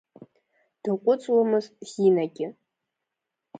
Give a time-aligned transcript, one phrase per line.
[0.83, 2.47] Даҟәыҵуамызт Зинагьы.